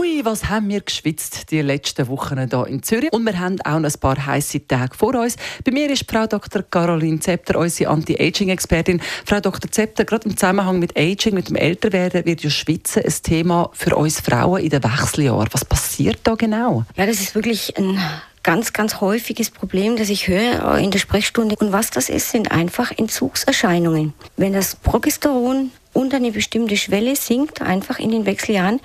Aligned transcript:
Ui, 0.00 0.24
was 0.24 0.48
haben 0.48 0.70
wir 0.70 0.80
geschwitzt 0.80 1.50
die 1.50 1.60
letzten 1.60 2.08
Wochen 2.08 2.38
hier 2.38 2.66
in 2.68 2.82
Zürich. 2.82 3.12
Und 3.12 3.22
wir 3.26 3.38
haben 3.38 3.60
auch 3.60 3.74
ein 3.74 3.92
paar 4.00 4.24
heiße 4.24 4.66
Tage 4.66 4.96
vor 4.96 5.14
uns. 5.14 5.36
Bei 5.62 5.72
mir 5.72 5.90
ist 5.90 6.10
Frau 6.10 6.26
Dr. 6.26 6.62
Caroline 6.62 7.20
Zepter, 7.20 7.58
unsere 7.58 7.90
Anti-Aging-Expertin. 7.90 9.02
Frau 9.26 9.40
Dr. 9.40 9.70
Zepter, 9.70 10.06
gerade 10.06 10.26
im 10.26 10.38
Zusammenhang 10.38 10.78
mit 10.78 10.96
Aging, 10.96 11.34
mit 11.34 11.50
dem 11.50 11.56
Älterwerden, 11.56 12.24
wird 12.24 12.42
ja 12.42 12.48
Schwitzen 12.48 13.02
ein 13.04 13.12
Thema 13.22 13.68
für 13.74 13.94
uns 13.94 14.20
Frauen 14.20 14.62
in 14.62 14.70
den 14.70 14.82
Wechseljahren. 14.82 15.48
Was 15.52 15.66
passiert 15.66 16.20
da 16.22 16.34
genau? 16.34 16.86
Ja, 16.96 17.04
das 17.04 17.20
ist 17.20 17.34
wirklich 17.34 17.76
ein 17.76 17.98
ganz, 18.42 18.72
ganz 18.72 19.02
häufiges 19.02 19.50
Problem, 19.50 19.96
das 19.96 20.08
ich 20.08 20.28
höre 20.28 20.78
in 20.78 20.92
der 20.92 20.98
Sprechstunde. 20.98 21.56
Und 21.60 21.72
was 21.72 21.90
das 21.90 22.08
ist, 22.08 22.30
sind 22.30 22.50
einfach 22.50 22.90
Entzugserscheinungen. 22.96 24.14
Wenn 24.38 24.54
das 24.54 24.76
Progesteron 24.76 25.72
unter 25.92 26.18
eine 26.18 26.30
bestimmte 26.32 26.76
Schwelle 26.76 27.16
sinkt, 27.16 27.62
einfach 27.62 27.98
in 27.98 28.10
den 28.10 28.26
Wechseljahren, 28.26 28.80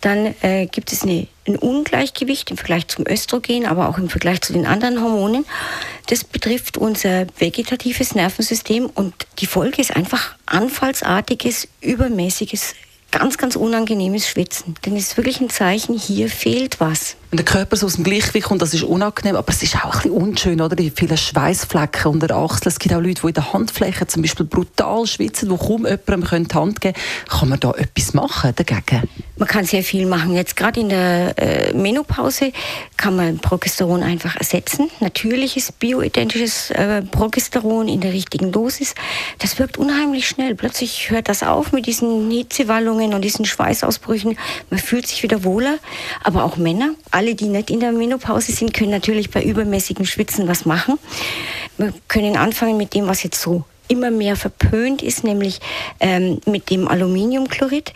dann 0.00 0.34
äh, 0.42 0.66
gibt 0.66 0.92
es 0.92 1.02
eine, 1.02 1.26
ein 1.46 1.56
Ungleichgewicht 1.56 2.50
im 2.50 2.56
Vergleich 2.56 2.88
zum 2.88 3.06
Östrogen, 3.06 3.66
aber 3.66 3.88
auch 3.88 3.98
im 3.98 4.08
Vergleich 4.08 4.40
zu 4.40 4.52
den 4.52 4.66
anderen 4.66 5.02
Hormonen. 5.02 5.46
Das 6.06 6.24
betrifft 6.24 6.78
unser 6.78 7.26
vegetatives 7.38 8.14
Nervensystem 8.14 8.86
und 8.86 9.14
die 9.38 9.46
Folge 9.46 9.80
ist 9.80 9.94
einfach 9.94 10.34
anfallsartiges, 10.46 11.68
übermäßiges 11.80 12.74
ganz, 13.10 13.38
ganz 13.38 13.56
unangenehmes 13.56 14.28
Schwitzen. 14.28 14.74
Denn 14.84 14.96
es 14.96 15.08
ist 15.08 15.16
wirklich 15.16 15.40
ein 15.40 15.50
Zeichen, 15.50 15.98
hier 15.98 16.28
fehlt 16.28 16.80
was. 16.80 17.16
Wenn 17.30 17.36
der 17.36 17.44
Körper 17.44 17.76
so 17.76 17.84
aus 17.84 17.96
dem 17.96 18.04
Gleichgewicht 18.04 18.46
kommt, 18.46 18.62
das 18.62 18.72
ist 18.72 18.84
unangenehm, 18.84 19.36
aber 19.36 19.50
es 19.50 19.62
ist 19.62 19.76
auch 19.76 19.84
ein 19.84 19.90
bisschen 19.90 20.12
unschön, 20.12 20.60
oder? 20.62 20.74
Die 20.74 20.90
vielen 20.90 21.14
Schweißflecken 21.14 22.10
unter 22.10 22.26
der 22.26 22.38
Achsel. 22.38 22.68
Es 22.68 22.78
gibt 22.78 22.94
auch 22.94 23.02
Leute, 23.02 23.20
die 23.20 23.26
in 23.26 23.34
der 23.34 23.52
Handfläche 23.52 24.06
zum 24.06 24.22
Beispiel 24.22 24.46
brutal 24.46 25.06
schwitzen, 25.06 25.50
wo 25.50 25.58
kaum 25.58 25.84
jemandem 25.84 26.48
die 26.48 26.54
Hand 26.54 26.80
geben 26.80 26.94
können. 26.94 27.28
Kann 27.28 27.48
man 27.50 27.60
da 27.60 27.72
etwas 27.72 28.14
machen 28.14 28.54
dagegen? 28.56 29.02
Man 29.36 29.46
kann 29.46 29.66
sehr 29.66 29.84
viel 29.84 30.06
machen. 30.06 30.34
Jetzt 30.34 30.56
gerade 30.56 30.80
in 30.80 30.88
der 30.88 31.34
äh, 31.36 31.74
Menopause 31.74 32.50
kann 32.96 33.14
man 33.14 33.38
Progesteron 33.38 34.02
einfach 34.02 34.34
ersetzen. 34.36 34.90
Natürliches, 35.00 35.70
bioidentisches 35.70 36.70
äh, 36.70 37.02
Progesteron 37.02 37.88
in 37.88 38.00
der 38.00 38.14
richtigen 38.14 38.52
Dosis. 38.52 38.94
Das 39.38 39.58
wirkt 39.58 39.76
unheimlich 39.76 40.26
schnell. 40.26 40.54
Plötzlich 40.54 41.10
hört 41.10 41.28
das 41.28 41.42
auf 41.42 41.72
mit 41.72 41.84
diesen 41.84 42.30
Hitzewallungen 42.30 43.12
und 43.12 43.20
diesen 43.20 43.44
Schweißausbrüchen. 43.44 44.38
Man 44.70 44.80
fühlt 44.80 45.06
sich 45.06 45.22
wieder 45.22 45.44
wohler. 45.44 45.78
Aber 46.24 46.42
auch 46.42 46.56
Männer 46.56 46.94
alle, 47.18 47.34
die 47.34 47.48
nicht 47.48 47.70
in 47.70 47.80
der 47.80 47.90
Menopause 47.90 48.52
sind, 48.52 48.72
können 48.72 48.92
natürlich 48.92 49.30
bei 49.30 49.42
übermäßigem 49.42 50.06
Schwitzen 50.06 50.46
was 50.46 50.64
machen. 50.64 51.00
Wir 51.76 51.92
können 52.06 52.36
anfangen 52.36 52.76
mit 52.76 52.94
dem, 52.94 53.08
was 53.08 53.24
jetzt 53.24 53.42
so 53.42 53.64
immer 53.88 54.10
mehr 54.10 54.36
verpönt 54.36 55.02
ist, 55.02 55.24
nämlich 55.24 55.60
ähm, 55.98 56.40
mit 56.46 56.70
dem 56.70 56.86
Aluminiumchlorid. 56.86 57.92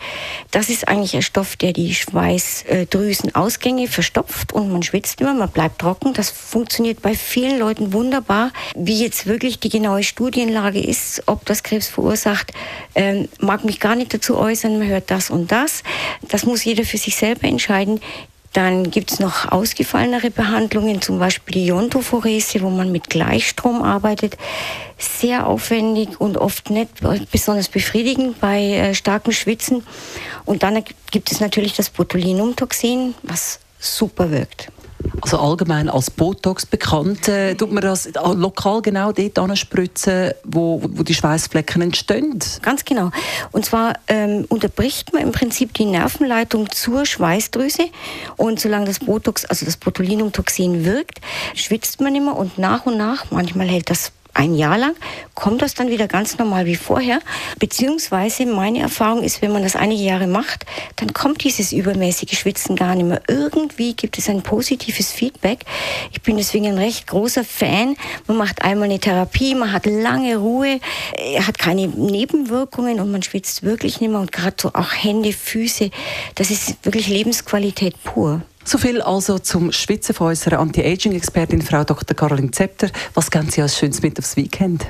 Das 0.51 0.69
ist 0.69 0.87
eigentlich 0.87 1.15
ein 1.15 1.21
Stoff, 1.21 1.55
der 1.55 1.71
die 1.71 1.93
Schweißdrüsenausgänge 1.93 3.87
verstopft 3.87 4.51
und 4.51 4.71
man 4.71 4.83
schwitzt 4.83 5.21
immer, 5.21 5.33
man 5.33 5.49
bleibt 5.49 5.79
trocken. 5.79 6.13
Das 6.13 6.29
funktioniert 6.29 7.01
bei 7.01 7.13
vielen 7.13 7.59
Leuten 7.59 7.93
wunderbar. 7.93 8.51
Wie 8.75 8.99
jetzt 8.99 9.27
wirklich 9.27 9.59
die 9.59 9.69
genaue 9.69 10.03
Studienlage 10.03 10.81
ist, 10.83 11.23
ob 11.27 11.45
das 11.45 11.63
Krebs 11.63 11.87
verursacht, 11.87 12.51
ähm, 12.95 13.29
mag 13.39 13.63
mich 13.63 13.79
gar 13.79 13.95
nicht 13.95 14.13
dazu 14.13 14.35
äußern. 14.37 14.79
Man 14.79 14.87
hört 14.87 15.11
das 15.11 15.29
und 15.29 15.51
das. 15.51 15.83
Das 16.27 16.45
muss 16.45 16.65
jeder 16.65 16.83
für 16.83 16.97
sich 16.97 17.15
selber 17.15 17.47
entscheiden. 17.47 18.01
Dann 18.53 18.91
gibt 18.91 19.11
es 19.11 19.19
noch 19.19 19.51
ausgefallenere 19.51 20.29
Behandlungen, 20.29 21.01
zum 21.01 21.17
Beispiel 21.19 21.55
die 21.55 21.67
Iontophorese, 21.67 22.61
wo 22.61 22.69
man 22.69 22.91
mit 22.91 23.09
Gleichstrom 23.09 23.81
arbeitet. 23.81 24.37
Sehr 24.97 25.47
aufwendig 25.47 26.21
und 26.21 26.37
oft 26.37 26.69
nicht 26.69 26.89
besonders 27.31 27.67
befriedigend 27.67 28.39
bei 28.39 28.61
äh, 28.61 28.93
starkem 28.93 29.33
Schwitzen. 29.33 29.83
Und 30.45 30.61
dann 30.61 30.83
gibt 31.11 31.31
es 31.31 31.39
natürlich 31.39 31.73
das 31.73 31.89
Botulinumtoxin, 31.89 33.15
was 33.23 33.59
super 33.79 34.31
wirkt 34.31 34.71
also 35.23 35.39
allgemein 35.39 35.89
als 35.89 36.11
Botox 36.11 36.65
bekannt, 36.65 37.29
äh, 37.29 37.55
tut 37.55 37.71
man 37.71 37.81
das 37.81 38.09
lokal 38.35 38.81
genau 38.81 39.13
dort 39.13 39.39
anspritzen, 39.39 40.33
wo, 40.43 40.81
wo 40.83 41.03
die 41.03 41.13
Schweißflecken 41.13 41.81
entstehen? 41.81 42.39
Ganz 42.61 42.83
genau. 42.83 43.09
Und 43.53 43.65
zwar 43.65 43.93
ähm, 44.09 44.45
unterbricht 44.49 45.13
man 45.13 45.21
im 45.21 45.31
Prinzip 45.31 45.73
die 45.73 45.85
Nervenleitung 45.85 46.69
zur 46.71 47.05
Schweißdrüse 47.05 47.85
und 48.35 48.59
solange 48.59 48.85
das 48.85 48.99
Botox, 48.99 49.45
also 49.45 49.65
das 49.65 49.77
Botulinumtoxin 49.77 50.83
wirkt, 50.83 51.21
schwitzt 51.55 52.01
man 52.01 52.13
immer 52.15 52.35
und 52.35 52.57
nach 52.57 52.85
und 52.85 52.97
nach, 52.97 53.31
manchmal 53.31 53.67
hält 53.67 53.89
das 53.89 54.11
ein 54.33 54.55
Jahr 54.55 54.77
lang, 54.77 54.95
kommt 55.35 55.61
das 55.61 55.73
dann 55.73 55.89
wieder 55.89 56.07
ganz 56.07 56.37
normal 56.37 56.65
wie 56.65 56.75
vorher. 56.75 57.19
Beziehungsweise 57.59 58.45
meine 58.45 58.79
Erfahrung 58.79 59.23
ist, 59.23 59.41
wenn 59.41 59.51
man 59.51 59.63
das 59.63 59.75
einige 59.75 60.03
Jahre 60.03 60.27
macht, 60.27 60.65
dann 60.95 61.13
kommt 61.13 61.43
dieses 61.43 61.71
übermäßige 61.71 62.37
Schwitzen 62.37 62.75
gar 62.75 62.95
nicht 62.95 63.07
mehr. 63.07 63.21
Irgendwie 63.27 63.93
gibt 63.93 64.17
es 64.17 64.29
ein 64.29 64.41
positives 64.41 65.11
Feedback. 65.11 65.65
Ich 66.11 66.21
bin 66.21 66.37
deswegen 66.37 66.67
ein 66.67 66.77
recht 66.77 67.07
großer 67.07 67.43
Fan. 67.43 67.95
Man 68.27 68.37
macht 68.37 68.63
einmal 68.63 68.89
eine 68.89 68.99
Therapie, 68.99 69.55
man 69.55 69.71
hat 69.71 69.85
lange 69.85 70.37
Ruhe, 70.37 70.79
hat 71.39 71.57
keine 71.57 71.87
Nebenwirkungen 71.87 72.99
und 72.99 73.11
man 73.11 73.23
schwitzt 73.23 73.63
wirklich 73.63 74.01
nicht 74.01 74.09
mehr. 74.09 74.19
Und 74.19 74.31
gerade 74.31 74.55
so 74.59 74.69
auch 74.73 74.91
Hände, 74.91 75.33
Füße, 75.33 75.91
das 76.35 76.49
ist 76.49 76.83
wirklich 76.83 77.07
Lebensqualität 77.07 78.01
pur. 78.03 78.41
So 78.65 78.77
viel 78.77 79.01
also 79.01 79.39
zum 79.39 79.71
Schwitzen 79.71 80.15
von 80.15 80.27
unserer 80.27 80.59
Anti-Aging-Expertin 80.59 81.61
Frau 81.61 81.83
Dr. 81.83 82.15
Caroline 82.15 82.51
Zepter. 82.51 82.89
Was 83.13 83.29
geben 83.29 83.49
Sie 83.49 83.61
als 83.61 83.77
Schönes 83.77 84.01
mit 84.01 84.17
aufs 84.17 84.37
Weekend? 84.37 84.85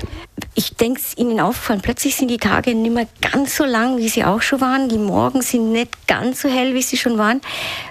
Ich 0.54 0.76
denke, 0.76 1.00
es 1.00 1.16
Ihnen 1.18 1.40
aufgefallen, 1.40 1.80
plötzlich 1.82 2.14
sind 2.14 2.28
die 2.28 2.38
Tage 2.38 2.74
nicht 2.74 2.94
mehr 2.94 3.08
ganz 3.20 3.56
so 3.56 3.64
lang, 3.64 3.98
wie 3.98 4.08
sie 4.08 4.24
auch 4.24 4.42
schon 4.42 4.60
waren. 4.60 4.88
Die 4.88 4.98
Morgen 4.98 5.42
sind 5.42 5.72
nicht 5.72 6.06
ganz 6.06 6.42
so 6.42 6.48
hell, 6.48 6.74
wie 6.74 6.82
sie 6.82 6.96
schon 6.96 7.18
waren. 7.18 7.40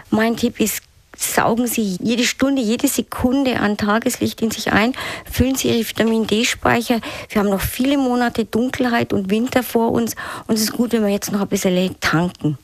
Mein 0.10 0.38
Tipp 0.38 0.60
ist, 0.60 0.82
saugen 1.18 1.68
Sie 1.68 1.98
jede 2.02 2.24
Stunde, 2.24 2.62
jede 2.62 2.88
Sekunde 2.88 3.60
an 3.60 3.78
Tageslicht 3.78 4.42
in 4.42 4.52
sich 4.52 4.72
ein, 4.72 4.94
füllen 5.30 5.56
Sie 5.56 5.70
Ihre 5.70 5.88
Vitamin 5.88 6.28
D-Speicher. 6.28 7.02
Wir 7.30 7.40
haben 7.40 7.50
noch 7.50 7.62
viele 7.62 7.98
Monate 7.98 8.46
Dunkelheit 8.46 9.14
und 9.14 9.30
Winter 9.30 9.64
vor 9.64 9.92
uns 9.92 10.16
und 10.48 10.56
es 10.56 10.64
ist 10.64 10.74
gut, 10.74 10.94
wenn 10.94 11.04
wir 11.04 11.12
jetzt 11.12 11.32
noch 11.32 11.42
ein 11.42 11.48
bisschen 11.48 11.96
tanken. 12.00 12.58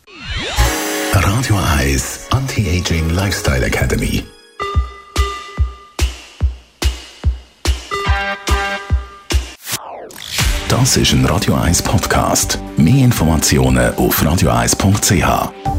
Radio 1.14 1.60
Eyes 1.78 2.19
Anti-Aging 2.40 3.10
Lifestyle 3.10 3.66
Academy. 3.66 4.24
Das 10.70 10.96
ist 10.96 11.12
ein 11.12 11.26
Radio 11.26 11.56
1 11.56 11.82
Podcast. 11.82 12.58
Mehr 12.78 13.04
Informationen 13.04 13.94
auf 13.96 14.24
radio1.ch. 14.24 15.79